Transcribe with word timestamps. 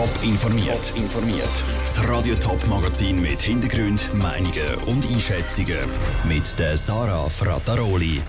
Top 0.00 0.22
informiert. 0.22 0.94
informiert. 0.96 1.64
Das 1.82 2.08
Radio 2.08 2.34
Top 2.36 2.66
Magazin 2.68 3.20
mit 3.20 3.42
Hintergrund, 3.42 4.08
Meinungen 4.14 4.74
und 4.86 5.06
Einschätzungen 5.06 5.76
mit 6.26 6.58
der 6.58 6.78
Sarah 6.78 7.28
Frataroli. 7.28 8.22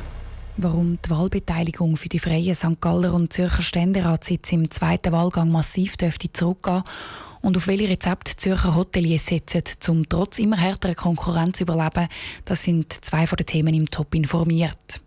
Warum 0.57 0.99
die 1.01 1.09
Wahlbeteiligung 1.09 1.95
für 1.95 2.09
die 2.09 2.19
Freien 2.19 2.55
St. 2.55 2.81
Galler 2.81 3.13
und 3.13 3.31
Zürcher 3.31 3.61
Ständeratssitz 3.61 4.51
im 4.51 4.69
zweiten 4.69 5.13
Wahlgang 5.13 5.49
massiv 5.49 5.95
dürfte 5.95 6.33
zurückgehen 6.33 6.83
und 7.41 7.55
auf 7.55 7.67
welche 7.67 7.87
Rezepte 7.87 8.35
Zürcher 8.35 8.75
Hoteliers 8.75 9.27
setzen, 9.27 9.63
um 9.87 10.09
trotz 10.09 10.39
immer 10.39 10.57
härterer 10.57 10.95
Konkurrenz 10.95 11.59
zu 11.59 11.63
überleben, 11.63 12.09
das 12.43 12.63
sind 12.63 12.93
zwei 12.99 13.25
von 13.27 13.37
den 13.37 13.45
Themen 13.45 13.73
im 13.73 13.89
Top 13.89 14.13
informiert. 14.13 14.99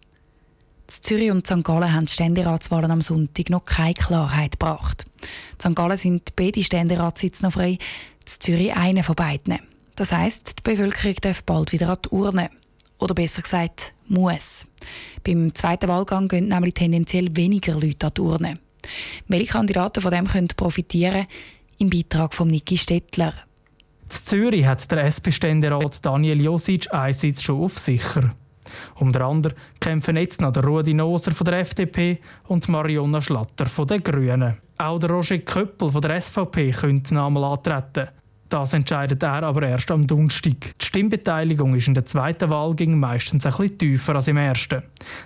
Z 0.86 1.02
Zürich 1.04 1.30
und 1.30 1.46
St. 1.46 1.64
Gallen 1.64 1.92
haben 1.92 2.06
die 2.06 2.12
Ständeratswahlen 2.12 2.90
am 2.90 3.00
Sonntag 3.00 3.48
noch 3.48 3.64
keine 3.64 3.94
Klarheit 3.94 4.52
gebracht. 4.52 5.06
In 5.52 5.70
St. 5.70 5.76
Gallen 5.76 5.96
sind 5.96 6.36
beide 6.36 6.62
Ständeratssitze 6.62 7.42
noch 7.42 7.52
frei, 7.52 7.78
z 8.24 8.42
Zürich 8.42 8.74
einer 8.74 9.02
von 9.02 9.14
beiden. 9.14 9.58
Das 9.96 10.12
heisst, 10.12 10.58
die 10.58 10.62
Bevölkerung 10.62 11.16
darf 11.20 11.42
bald 11.44 11.72
wieder 11.72 11.88
an 11.88 11.98
die 12.04 12.08
Urne. 12.10 12.50
Oder 12.98 13.14
besser 13.14 13.42
gesagt, 13.42 13.94
muss. 14.06 14.66
Beim 15.22 15.54
zweiten 15.54 15.88
Wahlgang 15.88 16.28
gehen 16.28 16.48
nämlich 16.48 16.74
tendenziell 16.74 17.34
weniger 17.36 17.74
Leute 17.74 18.06
an 18.06 18.12
die 18.16 18.20
Urne. 18.20 18.58
Welche 19.28 19.52
Kandidaten 19.52 20.00
von 20.00 20.10
dem 20.10 20.26
können 20.26 20.48
profitieren 20.48 21.26
im 21.78 21.90
Beitrag 21.90 22.34
von 22.34 22.48
Niki 22.48 22.76
Stettler. 22.76 23.32
In 24.04 24.10
Zürich 24.10 24.66
hat 24.66 24.90
der 24.90 25.04
SP-Ständerat 25.08 26.04
Daniel 26.04 26.40
Josic 26.40 26.92
einen 26.92 27.14
Sitz 27.14 27.42
schon 27.42 27.62
auf 27.62 27.78
sicher. 27.78 28.34
Unter 28.96 29.22
anderem 29.22 29.56
kämpfen 29.80 30.16
jetzt 30.16 30.40
noch 30.40 30.52
der 30.52 30.64
Rudi 30.64 30.94
Noser 30.94 31.32
von 31.32 31.44
der 31.44 31.60
FDP 31.60 32.18
und 32.48 32.68
Marionna 32.68 33.20
Schlatter 33.20 33.66
von 33.66 33.86
den 33.86 34.02
Grünen. 34.02 34.56
Auch 34.78 34.98
der 34.98 35.10
Roger 35.10 35.38
Köppel 35.38 35.90
von 35.90 36.02
der 36.02 36.20
SVP 36.20 36.70
könnte 36.70 37.14
noch 37.14 37.26
einmal 37.26 37.44
antreten. 37.44 38.08
Das 38.48 38.72
entscheidet 38.72 39.22
er 39.22 39.42
aber 39.42 39.62
erst 39.62 39.90
am 39.90 40.06
Donnerstag. 40.06 40.78
Die 40.80 40.86
Stimmbeteiligung 40.86 41.74
ist 41.74 41.88
in 41.88 41.94
der 41.94 42.04
zweiten 42.04 42.50
Wahl 42.50 42.74
ging 42.74 42.98
meistens 42.98 43.42
bisschen 43.42 43.76
tiefer 43.78 44.14
als 44.14 44.28
im 44.28 44.36
ersten. 44.36 44.82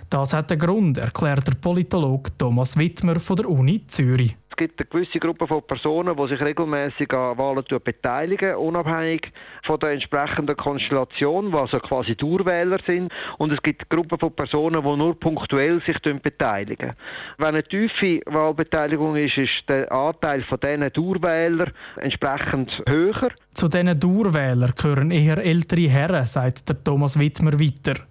Das 0.09 0.33
hat 0.33 0.49
den 0.49 0.57
Grund, 0.57 0.97
erklärt 0.97 1.45
der 1.45 1.53
Politologe 1.53 2.31
Thomas 2.37 2.77
Wittmer 2.77 3.19
von 3.19 3.35
der 3.35 3.49
Uni 3.49 3.85
Zürich 3.87 4.35
gibt 4.59 4.81
eine 4.81 4.89
gewisse 4.89 5.19
Gruppe 5.19 5.47
von 5.47 5.61
Personen, 5.63 6.17
die 6.17 6.27
sich 6.27 6.41
regelmäßig 6.41 7.13
an 7.13 7.37
Wahlen 7.37 7.63
beteiligen, 7.81 8.55
unabhängig 8.55 9.31
von 9.63 9.79
der 9.79 9.91
entsprechenden 9.91 10.57
Konstellation, 10.57 11.49
die 11.49 11.57
also 11.57 11.79
quasi 11.79 12.13
Dauerwähler 12.17 12.79
sind. 12.85 13.09
Und 13.37 13.53
es 13.53 13.61
gibt 13.61 13.89
Gruppen 13.89 14.19
von 14.19 14.33
Personen, 14.33 14.83
die 14.83 14.97
nur 14.97 15.17
punktuell 15.17 15.81
sich 15.81 15.97
beteiligen. 16.01 16.91
Wenn 17.37 17.47
eine 17.47 17.63
tiefe 17.63 18.19
Wahlbeteiligung 18.25 19.15
ist, 19.15 19.37
ist 19.37 19.63
der 19.69 19.89
Anteil 19.93 20.41
von 20.41 20.59
diesen 20.59 20.91
Dauerwählern 20.91 21.71
entsprechend 21.95 22.83
höher. 22.89 23.29
Zu 23.53 23.69
diesen 23.69 23.97
Dauerwählern 23.97 24.73
gehören 24.75 25.11
eher 25.11 25.37
ältere 25.37 25.87
Herren, 25.87 26.25
sagt 26.25 26.67
der 26.67 26.83
Thomas 26.83 27.17
Wittmer 27.17 27.57
weiter. 27.57 28.01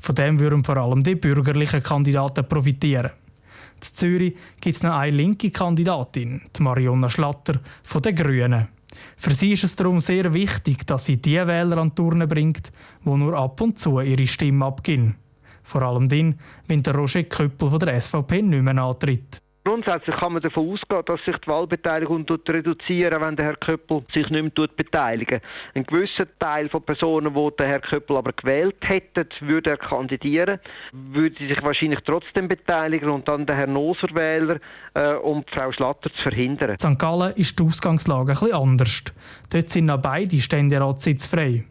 Von 0.00 0.14
dem 0.14 0.40
würden 0.40 0.64
vor 0.64 0.78
allem 0.78 1.02
die 1.02 1.16
bürgerlichen 1.16 1.82
Kandidaten 1.82 2.48
profitieren. 2.48 3.10
In 3.80 3.94
Zürich 3.94 4.36
gibt 4.60 4.76
es 4.76 4.82
noch 4.82 4.96
eine 4.96 5.16
linke 5.16 5.50
Kandidatin, 5.50 6.42
die 6.56 6.62
Marionna 6.62 7.08
Schlatter 7.08 7.60
von 7.82 8.02
den 8.02 8.14
Grünen. 8.14 8.68
Für 9.16 9.32
sie 9.32 9.52
ist 9.52 9.64
es 9.64 9.76
darum 9.76 10.00
sehr 10.00 10.32
wichtig, 10.34 10.86
dass 10.86 11.06
sie 11.06 11.16
die 11.16 11.36
Wähler 11.36 11.78
an 11.78 11.90
die 11.90 11.94
Turne 11.94 12.26
bringt, 12.26 12.72
die 13.04 13.10
nur 13.10 13.36
ab 13.36 13.60
und 13.60 13.78
zu 13.78 14.00
ihre 14.00 14.26
Stimme 14.26 14.64
abgeben. 14.64 15.16
Vor 15.62 15.82
allem 15.82 16.08
dann, 16.08 16.38
wenn 16.66 16.82
der 16.82 16.94
Roger 16.94 17.24
Köppel 17.24 17.70
von 17.70 17.78
der 17.78 18.00
SVP 18.00 18.42
nicht 18.42 18.62
mehr 18.62 18.78
antritt. 18.78 19.42
Grundsätzlich 19.68 20.16
kann 20.16 20.32
man 20.32 20.40
davon 20.40 20.70
ausgehen, 20.70 21.02
dass 21.04 21.22
sich 21.26 21.36
die 21.36 21.46
Wahlbeteiligung 21.46 22.24
reduzieren 22.48 23.20
wenn 23.20 23.36
der 23.36 23.44
Herr 23.44 23.56
Köppel 23.56 24.02
sich 24.14 24.30
nicht 24.30 24.56
mehr 24.56 24.68
beteiligt. 24.68 25.42
Ein 25.74 25.84
gewisser 25.84 26.26
Teil 26.38 26.70
von 26.70 26.82
Personen, 26.82 27.34
die 27.34 27.50
der 27.58 27.68
Herr 27.68 27.80
Köppel 27.80 28.16
aber 28.16 28.32
gewählt 28.32 28.76
hätten, 28.80 29.28
würde 29.40 29.68
er 29.68 29.76
kandidieren, 29.76 30.58
würde 30.92 31.36
sich 31.36 31.62
wahrscheinlich 31.62 32.00
trotzdem 32.00 32.48
beteiligen 32.48 33.10
und 33.10 33.28
dann 33.28 33.44
der 33.44 33.56
Herr 33.56 33.66
Noser 33.66 34.08
wählen, 34.14 34.58
äh, 34.94 35.12
um 35.16 35.44
Frau 35.46 35.70
Schlatter 35.70 36.10
zu 36.14 36.22
verhindern. 36.22 36.70
In 36.70 36.78
St. 36.78 36.98
Gallen 36.98 37.34
ist 37.34 37.58
die 37.58 37.64
Ausgangslage 37.64 38.32
etwas 38.32 38.52
anders. 38.52 39.02
Dort 39.50 39.68
sind 39.68 39.84
noch 39.84 40.00
beide 40.00 40.40
Ständeratssitze 40.40 41.28
frei. 41.28 41.64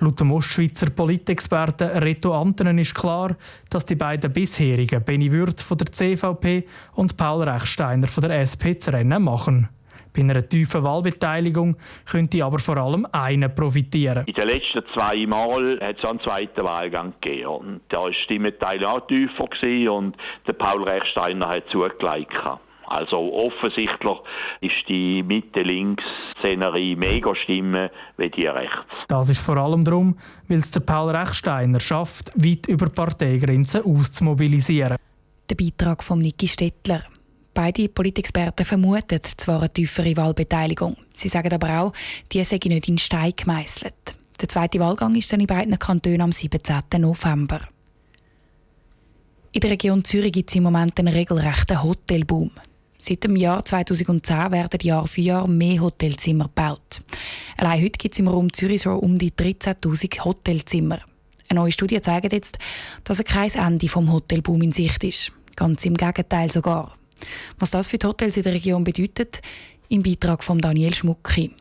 Laut 0.00 0.20
dem 0.20 0.32
Ostschweizer 0.32 0.90
Politexperten 0.90 1.88
Reto 1.98 2.32
Antenen 2.34 2.78
ist 2.78 2.94
klar, 2.94 3.36
dass 3.70 3.86
die 3.86 3.96
beiden 3.96 4.32
bisherigen 4.32 5.02
Benny 5.02 5.30
Würth 5.30 5.62
von 5.62 5.78
der 5.78 5.92
CVP 5.92 6.66
und 6.94 7.16
Paul 7.16 7.42
Rechsteiner 7.42 8.08
von 8.08 8.22
der 8.22 8.40
SP 8.42 8.74
das 8.74 8.92
Rennen 8.92 9.22
machen. 9.22 9.68
Bei 10.16 10.22
einer 10.22 10.48
tiefen 10.48 10.82
Wahlbeteiligung 10.82 11.76
könnte 12.06 12.42
aber 12.42 12.58
vor 12.58 12.78
allem 12.78 13.06
einer 13.12 13.50
profitieren. 13.50 14.24
In 14.26 14.32
den 14.32 14.48
letzten 14.48 14.82
zwei 14.94 15.26
Mal 15.26 15.78
hat 15.80 15.98
es 15.98 16.04
einen 16.06 16.20
zweiten 16.20 16.64
Wahlgang 16.64 17.12
gegeben. 17.20 17.48
Und 17.48 17.80
da 17.88 17.98
war 17.98 18.08
die 18.08 18.14
Stimmenteilung 18.14 18.90
auch 18.90 19.06
tiefer 19.06 19.44
und 19.92 20.16
der 20.46 20.54
Paul 20.54 20.84
Rechsteiner 20.84 21.48
hat 21.48 21.68
zugelegt. 21.68 22.32
Also 22.86 23.32
offensichtlich 23.32 24.16
ist 24.60 24.88
die 24.88 25.22
Mitte-Links-Szenerie 25.22 26.96
mega 26.96 27.34
stimmen 27.34 27.90
wie 28.16 28.30
die 28.30 28.46
rechts. 28.46 28.84
Das 29.08 29.28
ist 29.28 29.40
vor 29.40 29.56
allem 29.56 29.84
darum, 29.84 30.16
weil 30.48 30.58
es 30.58 30.70
der 30.70 30.80
Paul 30.80 31.10
Rechsteiner 31.10 31.80
schafft, 31.80 32.32
weit 32.36 32.66
über 32.68 32.88
Parteigrenzen 32.88 33.84
auszumobilisieren. 33.84 34.96
Der 35.50 35.54
Beitrag 35.54 36.02
von 36.02 36.20
Niki 36.20 36.48
Stettler. 36.48 37.02
Beide 37.54 37.88
Politexperten 37.88 38.66
vermuten 38.66 39.20
zwar 39.36 39.60
eine 39.60 39.72
tiefere 39.72 40.16
Wahlbeteiligung. 40.16 40.96
Sie 41.14 41.28
sagen 41.28 41.52
aber 41.54 41.80
auch, 41.80 41.92
die 42.30 42.44
sei 42.44 42.60
nicht 42.64 42.88
in 42.88 42.98
Stein 42.98 43.32
gemeißelt. 43.34 44.16
Der 44.40 44.48
zweite 44.48 44.78
Wahlgang 44.78 45.14
ist 45.14 45.32
dann 45.32 45.40
in 45.40 45.46
beiden 45.46 45.78
Kantonen 45.78 46.20
am 46.20 46.32
17. 46.32 46.82
November. 46.98 47.60
In 49.52 49.60
der 49.60 49.70
Region 49.70 50.04
Zürich 50.04 50.32
gibt 50.32 50.50
es 50.50 50.56
im 50.56 50.64
Moment 50.64 50.98
einen 50.98 51.14
regelrechten 51.14 51.82
Hotelboom. 51.82 52.50
Seit 53.08 53.22
dem 53.22 53.36
Jahr 53.36 53.64
2010 53.64 54.50
werden 54.50 54.80
Jahr 54.82 55.06
für 55.06 55.20
Jahr 55.20 55.46
mehr 55.46 55.80
Hotelzimmer 55.80 56.46
gebaut. 56.46 57.02
Allein 57.56 57.84
heute 57.84 57.98
gibt 57.98 58.14
es 58.14 58.18
im 58.18 58.26
Raum 58.26 58.52
Zürich 58.52 58.82
schon 58.82 58.98
um 58.98 59.16
die 59.16 59.30
13.000 59.30 60.24
Hotelzimmer. 60.24 60.98
Eine 61.48 61.60
neue 61.60 61.70
Studie 61.70 62.00
zeigt 62.00 62.32
jetzt, 62.32 62.58
dass 63.04 63.22
kein 63.22 63.52
Ende 63.52 63.88
vom 63.88 64.12
Hotelboom 64.12 64.60
in 64.62 64.72
Sicht 64.72 65.04
ist. 65.04 65.30
Ganz 65.54 65.84
im 65.84 65.94
Gegenteil 65.94 66.50
sogar. 66.50 66.96
Was 67.60 67.70
das 67.70 67.86
für 67.86 67.98
die 67.98 68.06
Hotels 68.08 68.38
in 68.38 68.42
der 68.42 68.54
Region 68.54 68.82
bedeutet, 68.82 69.40
im 69.88 70.02
Beitrag 70.02 70.42
von 70.42 70.58
Daniel 70.58 70.92
Schmucki. 70.92 71.52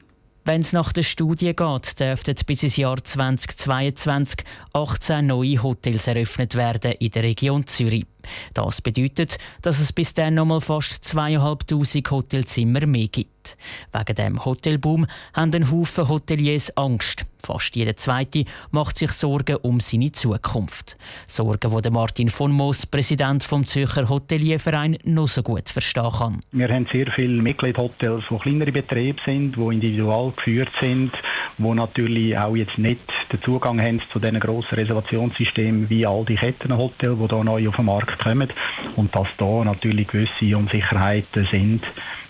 Wenn 0.45 0.61
es 0.61 0.73
nach 0.73 0.93
der 0.93 1.03
Studie 1.03 1.55
geht, 1.55 1.99
dürften 1.99 2.35
bis 2.45 2.63
ins 2.63 2.75
Jahr 2.75 3.03
2022 3.03 4.45
18 4.73 5.27
neue 5.27 5.61
Hotels 5.61 6.07
eröffnet 6.07 6.55
werden 6.55 6.93
in 6.93 7.11
der 7.11 7.23
Region 7.23 7.67
Zürich. 7.67 8.05
Das 8.53 8.81
bedeutet, 8.81 9.37
dass 9.61 9.79
es 9.79 9.93
bis 9.93 10.13
dann 10.13 10.35
noch 10.35 10.45
mal 10.45 10.61
fast 10.61 11.03
2'500 11.03 12.09
Hotelzimmer 12.11 12.85
mehr 12.85 13.07
gibt. 13.07 13.57
Wegen 13.93 14.15
dem 14.15 14.45
Hotelboom 14.45 15.05
haben 15.33 15.53
ein 15.53 15.71
Haufen 15.71 16.09
Hoteliers 16.09 16.75
Angst. 16.77 17.25
Fast 17.45 17.75
jeder 17.75 17.95
Zweite 17.95 18.45
macht 18.71 18.97
sich 18.97 19.11
Sorgen 19.11 19.57
um 19.57 19.79
seine 19.79 20.11
Zukunft. 20.11 20.97
Sorgen, 21.27 21.79
die 21.79 21.89
Martin 21.91 22.31
von 22.31 22.51
Moos, 22.51 22.87
Präsident 22.87 23.43
vom 23.43 23.67
Zürcher 23.67 24.09
Hotelierverein, 24.09 24.97
noch 25.03 25.27
so 25.27 25.43
gut 25.43 25.69
verstehen 25.69 26.11
kann. 26.11 26.39
Wir 26.51 26.69
haben 26.69 26.87
sehr 26.91 27.05
viele 27.11 27.39
Mitgliedhotels, 27.43 28.23
die 28.31 28.37
kleinere 28.39 28.71
Betriebe 28.71 29.21
sind, 29.23 29.55
die 29.55 29.61
individual 29.61 30.33
geführt 30.35 30.71
sind, 30.79 31.11
die 31.59 31.63
natürlich 31.63 32.35
auch 32.35 32.55
jetzt 32.55 32.79
nicht 32.79 33.01
den 33.31 33.41
Zugang 33.43 33.79
haben 33.79 34.01
zu 34.11 34.17
diesen 34.17 34.39
grossen 34.39 34.75
Reservationssystemen 34.75 35.87
wie 35.87 36.07
all 36.07 36.25
die 36.25 36.35
Kettenhotels, 36.35 37.19
die 37.19 37.27
hier 37.27 37.43
neu 37.43 37.69
auf 37.69 37.75
den 37.75 37.85
Markt 37.85 38.14
kommen. 38.17 38.51
Und 38.95 39.15
dass 39.15 39.27
da 39.37 39.63
natürlich 39.63 40.07
gewisse 40.07 40.57
Unsicherheiten 40.57 41.47
sind, 41.51 41.83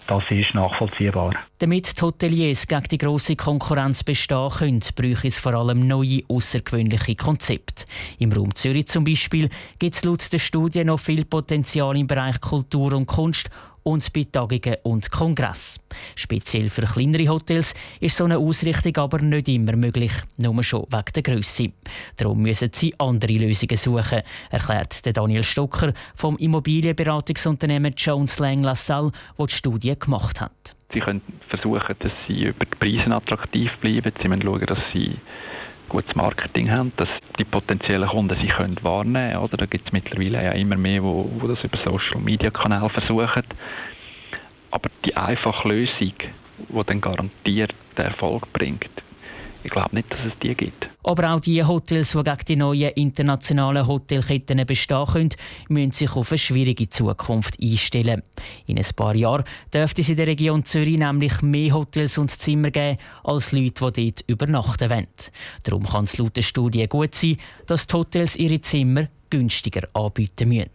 das 0.07 0.23
ist 0.29 0.53
nachvollziehbar. 0.53 1.34
Damit 1.57 1.97
die 1.97 2.01
Hoteliers 2.01 2.67
gegen 2.67 2.84
die 2.91 2.97
grosse 2.97 3.35
Konkurrenz 3.35 4.03
bestehen 4.03 4.52
können, 4.52 4.84
bräuchte 4.96 5.28
es 5.28 5.40
vor 5.40 5.55
allem 5.55 5.87
neue, 5.87 6.22
außergewöhnliche 6.28 7.16
Konzepte. 7.16 7.85
Im 8.20 8.32
Raum 8.32 8.53
Zürich 8.53 8.87
zum 8.87 9.03
Beispiel 9.03 9.49
gibt 9.79 9.96
es 9.96 10.03
laut 10.03 10.32
der 10.32 10.40
Studie 10.40 10.84
noch 10.84 10.99
viel 10.99 11.26
Potenzial 11.26 11.97
im 11.97 12.08
Bereich 12.08 12.40
Kultur 12.40 12.93
und 12.93 13.08
Kunst 13.08 13.49
und 13.85 14.11
bei 14.14 14.26
Tagungen 14.29 14.78
und 14.84 15.11
Kongress. 15.11 15.79
Speziell 16.16 16.70
für 16.70 16.82
kleinere 16.82 17.29
Hotels 17.29 17.76
ist 17.99 18.17
so 18.17 18.26
eine 18.26 18.40
Ausrichtung 18.40 18.97
aber 18.97 19.20
nicht 19.20 19.47
immer 19.47 19.76
möglich, 19.76 20.11
nur 20.37 20.64
schon 20.64 20.87
wegen 20.90 21.14
der 21.16 21.23
Größe. 21.23 21.72
Darum 22.17 22.41
müssen 22.41 22.72
sie 22.73 22.96
andere 22.97 23.34
Lösungen 23.34 23.78
suchen, 23.78 24.23
erklärt 24.49 25.16
Daniel 25.16 25.43
Stocker 25.43 25.93
vom 26.16 26.35
Immobilienberatungsunternehmen 26.37 27.93
Jones 27.96 28.40
Lang 28.40 28.64
LaSalle, 28.64 29.11
das 29.37 29.47
die 29.47 29.55
Studie 29.55 29.97
gemacht 29.97 30.41
hat. 30.41 30.76
Sie 30.91 30.99
können 30.99 31.22
versuchen, 31.49 31.96
dass 31.99 32.11
sie 32.28 32.47
über 32.47 32.66
die 32.66 32.78
Preise 32.78 33.16
attraktiv 33.16 33.72
bleiben. 33.81 34.11
Sie 34.20 34.28
müssen 34.28 34.41
schauen, 34.41 34.66
dass 34.66 34.79
sie 34.93 35.16
gutes 35.90 36.16
Marketing 36.16 36.72
haben, 36.72 36.91
dass 36.97 37.09
die 37.40 37.46
potenziellen 37.46 38.09
Kunden 38.09 38.40
sich 38.40 38.49
können 38.49 38.78
wahrnehmen 38.82 39.34
können. 39.34 39.58
Da 39.58 39.66
gibt 39.66 39.87
es 39.87 39.93
mittlerweile 39.93 40.43
ja 40.43 40.52
immer 40.52 40.78
mehr, 40.78 41.03
wo, 41.03 41.29
wo 41.40 41.47
das 41.47 41.64
über 41.64 41.78
Social 41.78 42.22
Media 42.22 42.49
Kanäle 42.49 42.90
versuchen. 42.90 43.43
Aber 44.72 44.90
die 45.05 45.16
einfache 45.16 45.67
Lösung, 45.67 46.14
wo 46.70 46.84
dann 46.84 47.02
garantiert 47.02 47.73
Erfolg 47.96 48.52
bringt. 48.52 48.90
Ich 49.66 49.72
glaube 49.72 49.96
nicht, 49.96 50.12
dass 50.12 50.20
es 50.20 50.34
die 50.44 50.53
gibt. 50.53 50.88
Aber 51.03 51.34
auch 51.34 51.40
die 51.40 51.64
Hotels, 51.64 52.12
die 52.12 52.23
gegen 52.23 52.46
die 52.47 52.56
neuen 52.56 52.91
internationalen 52.91 53.88
Hotelketten 53.88 54.64
bestehen 54.64 55.08
können, 55.08 55.29
müssen 55.70 55.91
sich 55.91 56.16
auf 56.16 56.32
eine 56.32 56.38
schwierige 56.38 56.88
Zukunft 56.88 57.59
einstellen. 57.59 58.22
In 58.67 58.78
ein 58.78 58.85
paar 58.96 59.16
Jahren 59.16 59.44
dürfte 59.73 60.02
es 60.02 60.09
in 60.09 60.17
der 60.17 60.28
Region 60.28 60.64
Zürich 60.66 61.00
nämlich 61.00 61.41
mehr 61.41 61.73
Hotels 61.73 62.20
und 62.20 62.29
Zimmer 62.29 62.70
geben, 62.70 63.00
als 63.23 63.53
Leute, 63.53 63.91
die 63.91 64.12
dort 64.12 64.23
übernachten 64.28 64.91
wollen. 64.91 65.08
Darum 65.64 65.84
kann 65.84 66.03
es 66.03 66.20
laut 66.20 66.38
der 66.38 66.44
Studie 66.44 66.85
gut 66.85 67.16
sein, 67.16 67.38
dass 67.66 67.88
die 67.88 67.94
Hotels 67.96 68.35
ihre 68.35 68.62
Zimmer 68.62 69.08
günstiger 69.32 69.88
anbieten 69.94 70.50
müssen. 70.50 70.70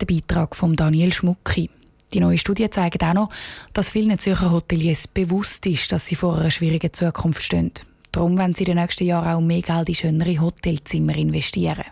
Der 0.00 0.06
Beitrag 0.06 0.56
von 0.56 0.74
Daniel 0.74 1.12
Schmucki. 1.12 1.68
Die 2.14 2.20
neue 2.20 2.38
Studie 2.38 2.70
zeigt 2.70 3.02
auch 3.02 3.12
noch, 3.12 3.28
dass 3.74 3.90
vielen 3.90 4.18
Zürcher 4.18 4.52
Hoteliers 4.52 5.06
bewusst 5.06 5.66
ist, 5.66 5.92
dass 5.92 6.06
sie 6.06 6.14
vor 6.14 6.38
einer 6.38 6.50
schwierigen 6.50 6.94
Zukunft 6.94 7.42
stehen. 7.42 7.72
Darum 8.12 8.38
wollen 8.38 8.54
sie 8.54 8.64
in 8.64 8.66
den 8.66 8.76
nächsten 8.76 9.04
Jahren 9.04 9.34
auch 9.34 9.40
mehr 9.40 9.62
Geld 9.62 9.88
in 9.88 9.94
schönere 9.94 10.40
Hotelzimmer 10.40 11.16
investieren. 11.16 11.84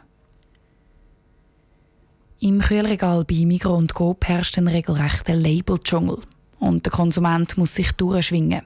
Im 2.41 2.61
Kühlregal 2.61 3.25
bei 3.25 3.45
Migros 3.45 3.79
und 3.79 3.95
Coop 3.95 4.27
herrscht 4.27 4.57
ein 4.59 4.69
regelrechter 4.69 5.35
Label-Dschungel. 5.35 6.21
Und 6.59 6.87
der 6.87 6.93
Konsument 6.93 7.57
muss 7.59 7.75
sich 7.75 7.93
durchschwingen. 7.93 8.63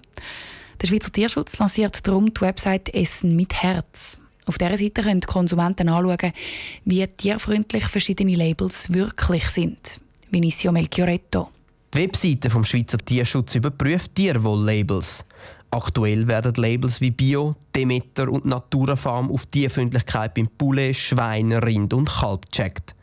Der 0.80 0.86
Schweizer 0.86 1.10
Tierschutz 1.10 1.58
lanciert 1.58 2.06
darum 2.06 2.32
die 2.34 2.40
Website 2.40 2.92
Essen 2.92 3.34
mit 3.36 3.54
Herz. 3.54 4.18
Auf 4.46 4.58
dieser 4.58 4.76
Seite 4.76 5.02
können 5.02 5.20
die 5.20 5.26
Konsumenten 5.26 5.88
anschauen, 5.88 6.32
wie 6.84 7.06
tierfreundlich 7.06 7.84
verschiedene 7.84 8.34
Labels 8.34 8.92
wirklich 8.92 9.48
sind. 9.48 10.00
Vinicio 10.30 10.70
Melchioretto. 10.70 11.50
Die 11.94 11.98
Webseite 11.98 12.50
vom 12.50 12.64
Schweizer 12.64 12.98
Tierschutz 12.98 13.54
überprüft 13.54 14.14
Tierwohl-Labels. 14.14 15.24
Aktuell 15.74 16.28
werden 16.28 16.54
Labels 16.54 17.00
wie 17.00 17.10
Bio, 17.10 17.56
Demeter 17.74 18.28
und 18.28 18.44
Natura 18.44 18.94
Farm 18.94 19.28
auf 19.28 19.46
Tierfreundlichkeit 19.46 20.32
beim 20.32 20.46
Poulet, 20.46 20.94
Schwein, 20.94 21.52
Rind 21.52 21.92
und 21.92 22.08
Kalb 22.08 22.46
gecheckt. 22.46 22.93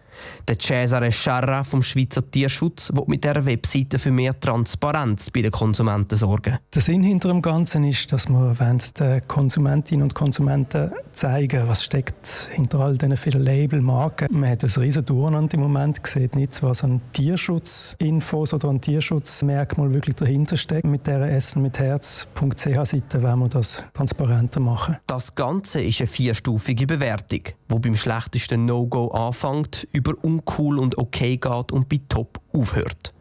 Der 0.47 0.57
Cesare 0.57 1.11
Scharra 1.11 1.63
vom 1.63 1.81
Schweizer 1.81 2.29
Tierschutz 2.29 2.91
will 2.93 3.03
mit 3.07 3.23
dieser 3.23 3.45
Webseite 3.45 3.99
für 3.99 4.11
mehr 4.11 4.39
Transparenz 4.39 5.29
bei 5.29 5.41
den 5.41 5.51
Konsumenten 5.51 6.17
sorgen. 6.17 6.57
Der 6.73 6.81
Sinn 6.81 7.03
hinter 7.03 7.29
dem 7.29 7.41
Ganzen 7.41 7.83
ist, 7.83 8.11
dass 8.11 8.29
wir 8.29 8.55
den 8.99 9.27
Konsumentinnen 9.27 10.03
und 10.03 10.15
Konsumenten 10.15 10.91
zeigen, 11.11 11.67
was 11.67 11.83
steckt 11.83 12.49
hinter 12.53 12.79
all 12.81 12.97
diesen 12.97 13.17
vielen 13.17 13.43
Labelmarken. 13.43 14.27
Man 14.31 14.49
hat 14.49 14.63
ein 14.63 14.69
riesen 14.69 15.05
Durcheinander 15.05 15.53
im 15.55 15.61
Moment, 15.61 16.05
sieht 16.05 16.35
nicht, 16.35 16.61
was 16.63 16.83
an 16.83 17.01
Tierschutzinfos 17.13 18.53
oder 18.53 18.69
an 18.69 18.81
Tierschutzmerkmal 18.81 19.93
wirklich 19.93 20.15
dahinter 20.15 20.57
steckt. 20.57 20.85
Mit 20.85 21.07
der 21.07 21.21
Essen 21.21 21.61
mit 21.61 21.79
Herz.ch-Seite 21.79 23.21
wollen 23.21 23.39
wir 23.39 23.49
das 23.49 23.83
transparenter 23.93 24.59
machen. 24.59 24.97
Das 25.07 25.35
Ganze 25.35 25.81
ist 25.81 26.01
eine 26.01 26.07
vierstufige 26.07 26.87
Bewertung, 26.87 27.41
wo 27.71 27.79
beim 27.79 27.95
schlechtesten 27.95 28.65
No-Go 28.65 29.07
anfängt, 29.09 29.87
über 29.91 30.13
uncool 30.21 30.77
und 30.77 30.97
okay 30.97 31.37
geht 31.37 31.71
und 31.71 31.87
bei 31.89 32.01
top 32.09 32.39
aufhört. 32.53 33.13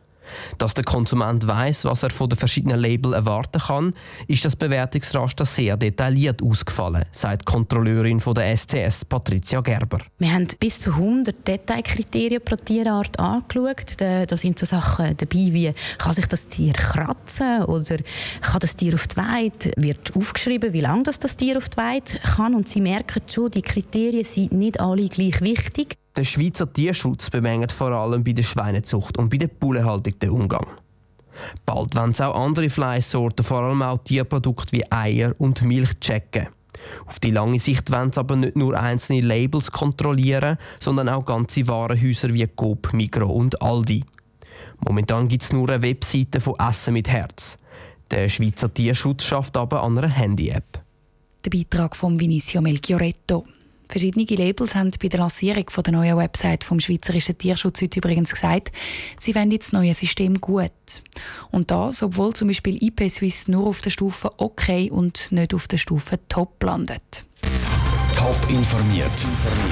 Dass 0.59 0.75
der 0.75 0.85
Konsument 0.85 1.47
weiß, 1.47 1.85
was 1.85 2.03
er 2.03 2.11
von 2.11 2.29
den 2.29 2.39
verschiedenen 2.39 2.81
Labels 2.81 3.15
erwarten 3.15 3.61
kann, 3.61 3.95
ist 4.29 4.45
das 4.45 4.57
Bewertungsraster 4.57 5.47
sehr 5.47 5.77
detailliert 5.77 6.43
ausgefallen, 6.43 7.05
sagt 7.13 7.43
die 7.43 7.53
Kontrolleurin 7.53 8.21
von 8.21 8.35
der 8.35 8.57
STS, 8.57 9.05
Patricia 9.05 9.61
Gerber. 9.61 9.99
Wir 10.19 10.33
haben 10.33 10.47
bis 10.59 10.81
zu 10.81 10.91
100 10.91 11.47
Detailkriterien 11.47 12.43
pro 12.45 12.57
Tierart 12.57 13.19
angeschaut. 13.19 13.97
Da 13.99 14.37
sind 14.37 14.59
so 14.59 14.67
Sachen 14.67 15.17
dabei 15.17 15.53
wie, 15.53 15.73
kann 15.99 16.13
sich 16.13 16.27
das 16.27 16.49
Tier 16.49 16.73
kratzen 16.73 17.65
oder 17.65 17.97
kann 18.41 18.61
das 18.61 18.77
Tier 18.77 18.95
auf 18.95 19.07
die 19.07 19.17
Weide, 19.17 19.73
wird 19.77 20.15
aufgeschrieben, 20.17 20.73
wie 20.73 20.81
lange 20.81 21.05
das, 21.05 21.19
das 21.19 21.37
Tier 21.37 21.57
auf 21.57 21.69
die 21.69 21.77
Weide 21.77 22.19
kann. 22.37 22.55
Und 22.55 22.69
Sie 22.69 22.81
merken 22.81 23.23
schon, 23.27 23.51
die 23.51 23.63
Kriterien 23.63 24.25
sind 24.25 24.53
nicht 24.53 24.81
alle 24.81 25.09
gleich 25.09 25.41
wichtig. 25.41 25.97
Der 26.21 26.27
Schweizer 26.27 26.71
Tierschutz 26.71 27.31
bemängelt 27.31 27.73
vor 27.73 27.93
allem 27.93 28.23
bei 28.23 28.33
der 28.33 28.43
Schweinezucht 28.43 29.17
und 29.17 29.31
bei 29.31 29.39
der 29.39 29.49
Bullenhaltung 29.49 30.19
den 30.19 30.29
Umgang. 30.29 30.67
Bald 31.65 31.97
wollen 31.97 32.11
es 32.11 32.21
auch 32.21 32.39
andere 32.39 32.69
Fleischsorten, 32.69 33.43
vor 33.43 33.63
allem 33.63 33.81
auch 33.81 33.97
Tierprodukte 34.05 34.73
wie 34.73 34.93
Eier 34.93 35.35
und 35.39 35.63
Milch 35.63 35.99
checken. 35.99 36.49
Auf 37.07 37.21
die 37.21 37.31
lange 37.31 37.59
Sicht 37.59 37.91
wollen 37.91 38.13
sie 38.13 38.21
aber 38.21 38.37
nicht 38.37 38.55
nur 38.55 38.79
einzelne 38.79 39.23
Labels 39.23 39.73
kontrollieren, 39.73 40.59
sondern 40.79 41.09
auch 41.09 41.25
ganze 41.25 41.67
Warenhäuser 41.67 42.35
wie 42.35 42.47
Coop, 42.49 42.93
Migros 42.93 43.33
und 43.33 43.63
Aldi. 43.63 44.05
Momentan 44.87 45.27
gibt 45.27 45.45
es 45.45 45.53
nur 45.53 45.71
eine 45.71 45.81
Webseite 45.81 46.41
von 46.41 46.57
Essen 46.59 46.93
mit 46.93 47.09
Herz. 47.09 47.57
Der 48.11 48.29
Schweizer 48.29 48.75
Tierschutz 48.75 49.25
schafft 49.25 49.57
aber 49.57 49.83
an 49.83 49.97
einer 49.97 50.13
Handy-App. 50.13 50.83
Der 51.47 51.51
Beitrag 51.51 51.97
von 51.97 52.21
Vinicio 52.21 52.61
Melchioretto. 52.61 53.47
Verschiedene 53.91 54.25
Labels 54.25 54.77
haben 54.77 54.93
bei 55.03 55.09
der 55.09 55.19
Lancierung 55.19 55.69
von 55.69 55.83
der 55.83 55.93
neuen 55.93 56.17
Website 56.17 56.63
vom 56.63 56.79
Schweizerischen 56.79 57.37
Tierschutz 57.37 57.83
heute 57.83 57.99
übrigens 57.99 58.31
gesagt, 58.31 58.71
sie 59.19 59.33
finden 59.33 59.59
das 59.59 59.73
neue 59.73 59.95
System 59.95 60.41
gut. 60.41 60.71
Und 61.51 61.73
das, 61.73 62.01
obwohl 62.01 62.33
zum 62.33 62.47
Beispiel 62.47 62.81
IP 62.81 63.11
Swiss 63.11 63.49
nur 63.49 63.67
auf 63.67 63.81
der 63.81 63.91
Stufe 63.91 64.31
OK 64.37 64.93
und 64.93 65.33
nicht 65.33 65.55
auf 65.55 65.67
der 65.67 65.79
Stufe 65.79 66.21
Top 66.29 66.63
landet. 66.63 67.25
Top 68.17 68.39
informiert, 68.49 69.11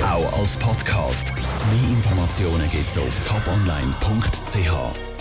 auch 0.03 0.41
als 0.41 0.57
Podcast. 0.57 1.33
Mehr 1.37 1.91
Informationen 1.91 2.69
gibt 2.71 2.91
es 2.91 2.99
auf 2.99 3.21
toponline.ch. 3.21 5.18